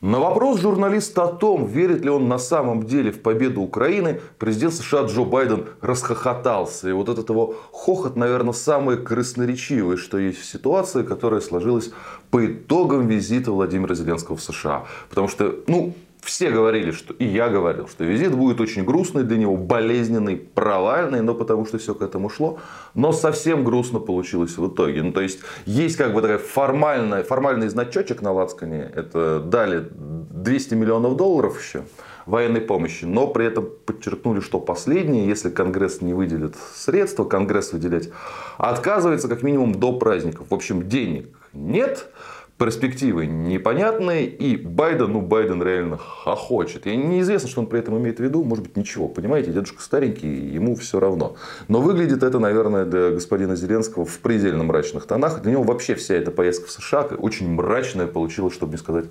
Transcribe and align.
На 0.00 0.18
вопрос 0.18 0.60
журналиста 0.60 1.24
о 1.24 1.28
том, 1.28 1.64
верит 1.64 2.04
ли 2.04 2.10
он 2.10 2.28
на 2.28 2.38
самом 2.38 2.82
деле 2.82 3.10
в 3.10 3.22
победу 3.22 3.62
Украины, 3.62 4.20
президент 4.38 4.74
США 4.74 5.04
Джо 5.04 5.24
Байден 5.24 5.64
расхохотался. 5.80 6.90
И 6.90 6.92
вот 6.92 7.08
этот 7.08 7.30
его 7.30 7.54
хохот, 7.72 8.14
наверное, 8.14 8.52
самый 8.52 8.98
красноречивый, 8.98 9.96
что 9.96 10.18
есть 10.18 10.40
в 10.40 10.44
ситуации, 10.44 11.04
которая 11.04 11.40
сложилась 11.40 11.90
по 12.30 12.44
итогам 12.44 13.06
визита 13.06 13.50
Владимира 13.50 13.94
Зеленского 13.94 14.36
в 14.36 14.42
США. 14.42 14.84
Потому 15.08 15.28
что, 15.28 15.54
ну, 15.68 15.94
все 16.24 16.50
говорили, 16.50 16.90
что 16.90 17.14
и 17.14 17.24
я 17.24 17.48
говорил, 17.48 17.86
что 17.88 18.04
визит 18.04 18.34
будет 18.34 18.60
очень 18.60 18.84
грустный 18.84 19.22
для 19.22 19.36
него, 19.36 19.56
болезненный, 19.56 20.36
провальный, 20.36 21.22
но 21.22 21.34
потому 21.34 21.66
что 21.66 21.78
все 21.78 21.94
к 21.94 22.02
этому 22.02 22.28
шло. 22.30 22.58
Но 22.94 23.12
совсем 23.12 23.64
грустно 23.64 24.00
получилось 24.00 24.56
в 24.56 24.68
итоге. 24.68 25.02
Ну, 25.02 25.12
то 25.12 25.20
есть, 25.20 25.40
есть 25.66 25.96
как 25.96 26.14
бы 26.14 26.22
такая 26.22 26.38
формальная, 26.38 27.22
формальный 27.22 27.68
значочек 27.68 28.22
на 28.22 28.32
лацкане. 28.32 28.90
Это 28.94 29.40
дали 29.40 29.88
200 29.90 30.74
миллионов 30.74 31.16
долларов 31.16 31.60
еще 31.62 31.84
военной 32.26 32.60
помощи, 32.60 33.04
но 33.04 33.26
при 33.26 33.46
этом 33.46 33.68
подчеркнули, 33.84 34.40
что 34.40 34.58
последние, 34.58 35.28
если 35.28 35.50
Конгресс 35.50 36.00
не 36.00 36.14
выделит 36.14 36.56
средства, 36.74 37.24
Конгресс 37.24 37.72
выделять 37.72 38.08
отказывается 38.56 39.28
как 39.28 39.42
минимум 39.42 39.74
до 39.74 39.92
праздников. 39.98 40.46
В 40.48 40.54
общем, 40.54 40.88
денег 40.88 41.28
нет, 41.52 42.08
перспективы 42.58 43.26
непонятные, 43.26 44.26
и 44.26 44.56
Байден, 44.56 45.12
ну 45.12 45.20
Байден 45.20 45.62
реально 45.62 45.98
хохочет. 45.98 46.86
И 46.86 46.96
неизвестно, 46.96 47.48
что 47.48 47.60
он 47.60 47.66
при 47.66 47.80
этом 47.80 47.98
имеет 47.98 48.18
в 48.18 48.22
виду, 48.22 48.44
может 48.44 48.64
быть 48.64 48.76
ничего, 48.76 49.08
понимаете, 49.08 49.50
дедушка 49.50 49.82
старенький, 49.82 50.28
ему 50.28 50.76
все 50.76 51.00
равно. 51.00 51.36
Но 51.68 51.80
выглядит 51.80 52.22
это, 52.22 52.38
наверное, 52.38 52.84
для 52.84 53.10
господина 53.10 53.56
Зеленского 53.56 54.04
в 54.04 54.18
предельно 54.20 54.62
мрачных 54.62 55.06
тонах. 55.06 55.42
Для 55.42 55.52
него 55.52 55.64
вообще 55.64 55.94
вся 55.94 56.14
эта 56.14 56.30
поездка 56.30 56.68
в 56.68 56.70
США 56.70 57.02
очень 57.18 57.50
мрачная 57.50 58.06
получилась, 58.06 58.54
чтобы 58.54 58.72
не 58.72 58.78
сказать 58.78 59.06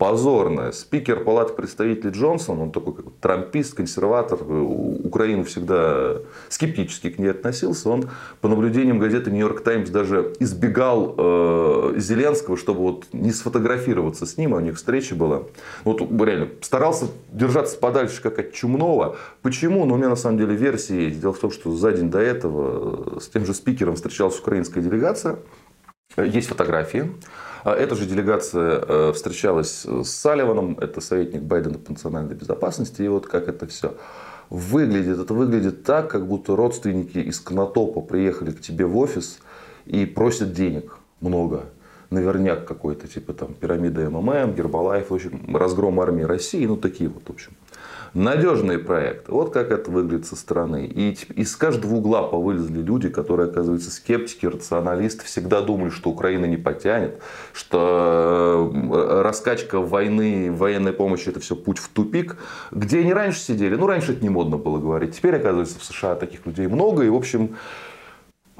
позорная. 0.00 0.72
Спикер 0.72 1.22
Палаты 1.24 1.52
представителей 1.52 2.10
Джонсон, 2.10 2.58
он 2.58 2.72
такой 2.72 2.94
как 2.94 3.04
трампист, 3.20 3.74
консерватор, 3.74 4.38
Украину 4.42 5.44
всегда 5.44 6.16
скептически 6.48 7.10
к 7.10 7.18
ней 7.18 7.28
относился. 7.28 7.90
Он 7.90 8.08
по 8.40 8.48
наблюдениям 8.48 8.98
газеты 8.98 9.30
Нью-Йорк 9.30 9.60
Таймс 9.60 9.90
даже 9.90 10.32
избегал 10.40 11.14
э, 11.18 11.94
Зеленского, 11.98 12.56
чтобы 12.56 12.80
вот 12.80 13.08
не 13.12 13.30
сфотографироваться 13.30 14.24
с 14.24 14.38
ним, 14.38 14.54
а 14.54 14.56
у 14.56 14.60
них 14.60 14.76
встреча 14.76 15.14
была. 15.14 15.42
Вот 15.84 16.00
реально 16.00 16.48
старался 16.62 17.08
держаться 17.30 17.76
подальше 17.76 18.22
как 18.22 18.38
от 18.38 18.54
чумного. 18.54 19.16
Почему? 19.42 19.84
Ну, 19.84 19.94
у 19.94 19.96
меня 19.98 20.08
на 20.08 20.16
самом 20.16 20.38
деле 20.38 20.54
версия 20.54 21.08
есть. 21.08 21.20
Дело 21.20 21.34
в 21.34 21.38
том, 21.38 21.50
что 21.50 21.76
за 21.76 21.92
день 21.92 22.10
до 22.10 22.20
этого 22.20 23.20
с 23.20 23.28
тем 23.28 23.44
же 23.44 23.52
спикером 23.52 23.96
встречалась 23.96 24.38
украинская 24.38 24.82
делегация. 24.82 25.40
Есть 26.16 26.48
фотографии. 26.48 27.12
А 27.62 27.74
эта 27.74 27.94
же 27.94 28.06
делегация 28.06 28.82
э, 28.86 29.12
встречалась 29.14 29.84
с 29.84 30.08
Салливаном, 30.08 30.78
это 30.80 31.00
советник 31.00 31.42
Байдена 31.42 31.78
по 31.78 31.92
национальной 31.92 32.34
безопасности, 32.34 33.02
и 33.02 33.08
вот 33.08 33.26
как 33.26 33.48
это 33.48 33.66
все 33.66 33.96
выглядит. 34.48 35.18
Это 35.18 35.34
выглядит 35.34 35.84
так, 35.84 36.10
как 36.10 36.26
будто 36.26 36.56
родственники 36.56 37.18
из 37.18 37.38
Конотопа 37.38 38.00
приехали 38.00 38.50
к 38.50 38.60
тебе 38.60 38.86
в 38.86 38.96
офис 38.96 39.38
и 39.84 40.06
просят 40.06 40.52
денег 40.52 40.96
много. 41.20 41.66
Наверняк 42.10 42.66
какой-то, 42.66 43.06
типа 43.06 43.32
там 43.32 43.54
пирамида 43.54 44.10
МММ, 44.10 44.54
Гербалайф, 44.54 45.10
в 45.10 45.14
общем, 45.14 45.56
разгром 45.56 46.00
армии 46.00 46.24
России, 46.24 46.66
ну 46.66 46.76
такие 46.76 47.08
вот, 47.08 47.22
в 47.26 47.30
общем 47.30 47.52
надежные 48.14 48.78
проекты. 48.78 49.32
Вот 49.32 49.52
как 49.52 49.70
это 49.70 49.90
выглядит 49.90 50.26
со 50.26 50.36
стороны. 50.36 50.86
И 50.86 51.12
из 51.34 51.54
каждого 51.56 51.94
угла 51.94 52.22
повылезли 52.22 52.80
люди, 52.82 53.08
которые, 53.08 53.48
оказывается, 53.48 53.90
скептики, 53.90 54.46
рационалисты, 54.46 55.24
всегда 55.24 55.60
думали, 55.60 55.90
что 55.90 56.10
Украина 56.10 56.46
не 56.46 56.56
потянет, 56.56 57.20
что 57.52 58.72
э, 58.74 59.22
раскачка 59.22 59.80
войны, 59.80 60.50
военной 60.52 60.92
помощи 60.92 61.28
это 61.28 61.40
все 61.40 61.54
путь 61.56 61.78
в 61.78 61.88
тупик. 61.88 62.36
Где 62.70 63.00
они 63.00 63.12
раньше 63.12 63.40
сидели? 63.40 63.76
Ну, 63.76 63.86
раньше 63.86 64.12
это 64.12 64.22
не 64.22 64.30
модно 64.30 64.56
было 64.56 64.78
говорить. 64.78 65.16
Теперь, 65.16 65.36
оказывается, 65.36 65.78
в 65.78 65.84
США 65.84 66.14
таких 66.14 66.44
людей 66.46 66.66
много. 66.66 67.04
И, 67.04 67.08
в 67.08 67.16
общем, 67.16 67.56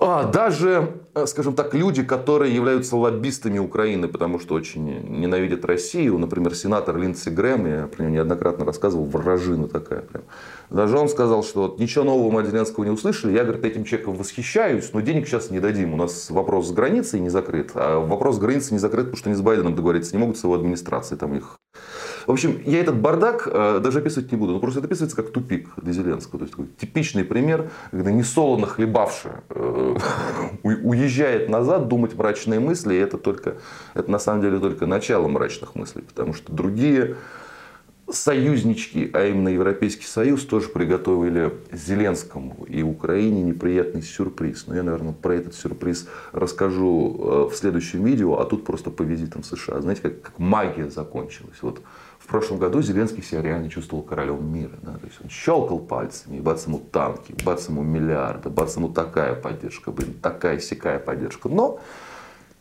а, 0.02 0.24
даже, 0.24 0.94
э, 1.14 1.26
скажем 1.26 1.54
так, 1.54 1.74
люди, 1.74 2.02
которые 2.02 2.54
являются 2.54 2.96
лоббистами 2.96 3.58
Украины, 3.58 4.08
потому 4.08 4.38
что 4.38 4.54
очень 4.54 4.84
ненавидят 5.08 5.64
Россию, 5.66 6.18
например, 6.18 6.54
сенатор 6.54 6.96
Линдси 6.96 7.28
Грэм, 7.28 7.66
я 7.66 7.86
про 7.86 8.02
него 8.02 8.14
неоднократно 8.14 8.64
рассказывал, 8.64 9.04
вражина 9.04 9.68
такая 9.68 10.00
прям. 10.00 10.22
Даже 10.70 10.96
он 10.96 11.10
сказал, 11.10 11.44
что 11.44 11.76
ничего 11.78 12.04
нового 12.04 12.30
мы 12.30 12.40
от 12.40 12.46
Зеленского 12.46 12.84
не 12.84 12.90
услышали, 12.90 13.32
я, 13.32 13.44
говорит, 13.44 13.64
этим 13.64 13.84
человеком 13.84 14.14
восхищаюсь, 14.14 14.90
но 14.94 15.00
денег 15.00 15.28
сейчас 15.28 15.50
не 15.50 15.60
дадим. 15.60 15.92
У 15.92 15.96
нас 15.98 16.30
вопрос 16.30 16.68
с 16.68 16.72
границей 16.72 17.20
не 17.20 17.28
закрыт, 17.28 17.72
а 17.74 18.00
вопрос 18.00 18.36
с 18.36 18.38
границей 18.38 18.72
не 18.72 18.78
закрыт, 18.78 19.06
потому 19.06 19.18
что 19.18 19.28
они 19.28 19.36
с 19.36 19.42
Байденом 19.42 19.74
договориться 19.74 20.16
не 20.16 20.20
могут 20.20 20.38
с 20.38 20.44
его 20.44 20.54
администрацией, 20.54 21.18
там 21.18 21.34
их 21.34 21.59
в 22.26 22.32
общем, 22.32 22.60
я 22.64 22.80
этот 22.80 22.96
бардак 22.96 23.48
э, 23.50 23.80
даже 23.82 24.00
описывать 24.00 24.30
не 24.32 24.38
буду. 24.38 24.52
но 24.52 24.60
просто 24.60 24.80
это 24.80 24.86
описывается 24.86 25.16
как 25.16 25.30
тупик 25.30 25.68
для 25.76 25.92
Зеленского. 25.92 26.38
То 26.38 26.44
есть 26.44 26.52
такой 26.52 26.66
типичный 26.78 27.24
пример, 27.24 27.70
когда 27.90 28.10
несолоно 28.10 28.66
хлебавший 28.66 29.32
э, 29.48 29.96
уезжает 30.62 31.48
назад 31.48 31.88
думать 31.88 32.14
мрачные 32.14 32.60
мысли. 32.60 32.94
И 32.94 32.98
это, 32.98 33.18
только, 33.18 33.56
это 33.94 34.10
на 34.10 34.18
самом 34.18 34.42
деле 34.42 34.58
только 34.58 34.86
начало 34.86 35.28
мрачных 35.28 35.74
мыслей. 35.74 36.02
Потому 36.02 36.34
что 36.34 36.52
другие 36.52 37.16
союзнички, 38.12 39.10
а 39.12 39.26
именно 39.26 39.48
Европейский 39.48 40.06
Союз, 40.06 40.44
тоже 40.44 40.68
приготовили 40.68 41.52
Зеленскому 41.72 42.64
и 42.68 42.82
Украине 42.82 43.42
неприятный 43.42 44.02
сюрприз. 44.02 44.66
Но 44.66 44.74
я, 44.74 44.82
наверное, 44.82 45.12
про 45.12 45.34
этот 45.34 45.54
сюрприз 45.54 46.08
расскажу 46.32 47.16
э, 47.18 47.52
в 47.52 47.56
следующем 47.56 48.04
видео, 48.04 48.38
а 48.38 48.44
тут 48.44 48.64
просто 48.64 48.90
по 48.90 49.02
визитам 49.02 49.42
США. 49.42 49.80
Знаете, 49.80 50.02
как, 50.02 50.22
как 50.22 50.38
магия 50.38 50.90
закончилась. 50.90 51.56
Вот 51.62 51.80
в 52.18 52.26
прошлом 52.26 52.58
году 52.58 52.80
Зеленский 52.82 53.22
себя 53.22 53.42
реально 53.42 53.70
чувствовал 53.70 54.02
королем 54.02 54.52
мира. 54.52 54.74
Да? 54.82 54.92
То 54.92 55.06
есть 55.06 55.18
он 55.22 55.30
щелкал 55.30 55.78
пальцами, 55.78 56.36
и 56.36 56.40
бац 56.40 56.66
ему 56.66 56.78
танки, 56.78 57.34
бац 57.44 57.68
ему 57.68 57.82
миллиарды, 57.82 58.50
бац 58.50 58.76
ему 58.76 58.88
такая 58.88 59.34
поддержка, 59.34 59.90
блин, 59.90 60.14
такая 60.22 60.58
сякая 60.58 60.98
поддержка. 60.98 61.48
Но 61.48 61.80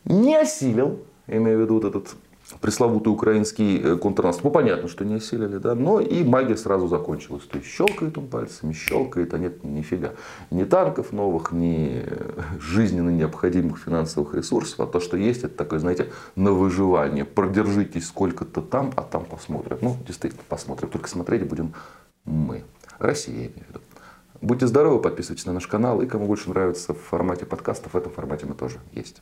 не 0.06 0.36
осилил, 0.36 1.00
имею 1.28 1.60
в 1.60 1.62
виду 1.62 1.76
вот 1.76 1.86
этот 1.86 2.16
пресловутый 2.62 3.14
украинский 3.14 3.80
э, 3.82 3.96
контрнаступ. 3.98 4.46
Ну, 4.46 4.52
понятно, 4.52 4.88
что 4.88 5.06
не 5.06 5.16
осилили, 5.16 5.58
да, 5.58 5.76
но 5.76 6.00
и 6.00 6.24
магия 6.24 6.58
сразу 6.58 6.88
закончилась. 6.88 7.44
То 7.44 7.58
есть 7.58 7.70
щелкает 7.70 8.18
он 8.18 8.28
пальцами, 8.28 8.74
щелкает, 8.74 9.34
а 9.34 9.38
нет 9.38 9.64
нифига. 9.64 10.14
Ни 10.52 10.64
танков 10.64 11.12
новых, 11.12 11.52
ни 11.52 12.06
жизненно 12.60 13.10
необходимых 13.10 13.80
финансовых 13.80 14.34
ресурсов, 14.34 14.80
а 14.80 14.88
то, 14.88 15.00
что 15.00 15.18
есть, 15.18 15.44
это 15.44 15.56
такое, 15.56 15.80
знаете, 15.80 16.12
на 16.36 16.52
выживание. 16.52 17.26
Продержитесь 17.26 18.08
сколько-то 18.08 18.62
там, 18.62 18.92
а 18.96 19.04
там 19.04 19.26
посмотрят. 19.26 19.81
Ну, 19.81 19.98
действительно, 20.08 20.44
посмотрим. 20.48 20.90
Только 20.90 21.10
смотреть 21.10 21.48
будем 21.48 21.74
мы. 22.26 22.64
Россия, 22.98 23.36
я 23.36 23.42
имею 23.42 23.66
в 23.66 23.70
виду. 23.70 23.80
Будьте 24.42 24.68
здоровы, 24.68 25.02
подписывайтесь 25.02 25.46
на 25.46 25.54
наш 25.54 25.68
канал. 25.68 26.02
И 26.02 26.06
кому 26.06 26.26
больше 26.26 26.50
нравится 26.50 26.94
в 26.94 27.00
формате 27.00 27.46
подкастов, 27.46 27.94
в 27.94 27.98
этом 27.98 28.12
формате 28.12 28.46
мы 28.46 28.56
тоже 28.56 28.80
есть. 28.94 29.22